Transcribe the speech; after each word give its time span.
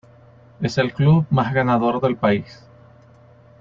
Es 0.59 0.79
el 0.79 0.93
club 0.93 1.27
más 1.29 1.53
ganador 1.53 2.01
del 2.01 2.15
país. 2.17 2.65